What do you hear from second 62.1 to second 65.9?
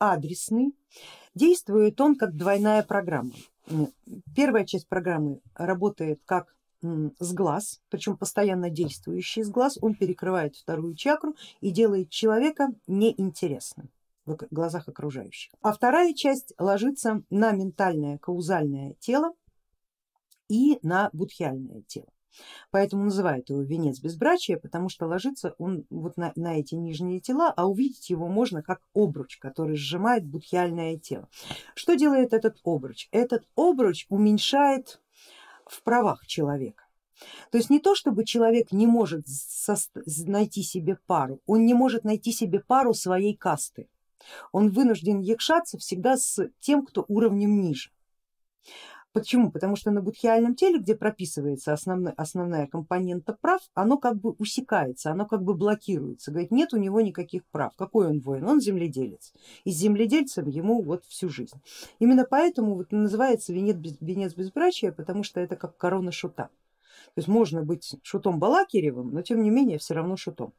поэтому вот называется венец, венец безбрачия, потому что это как